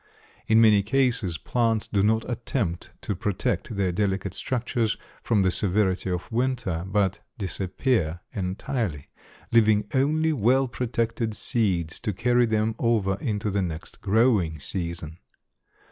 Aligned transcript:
In 0.47 0.59
many 0.59 0.81
cases 0.81 1.37
plants 1.37 1.85
do 1.87 2.01
not 2.01 2.27
attempt 2.27 2.89
to 3.01 3.15
protect 3.15 3.75
their 3.75 3.91
delicate 3.91 4.33
structures 4.33 4.97
from 5.21 5.43
the 5.43 5.51
severity 5.51 6.09
of 6.09 6.31
winter, 6.31 6.83
but 6.87 7.19
disappear 7.37 8.21
entirely, 8.33 9.09
leaving 9.51 9.85
only 9.93 10.33
well 10.33 10.67
protected 10.67 11.35
seeds 11.35 11.99
to 11.99 12.13
carry 12.13 12.47
them 12.47 12.73
over 12.79 13.15
into 13.21 13.51
the 13.51 13.61
next 13.61 14.01
growing 14.01 14.59
season. 14.59 15.19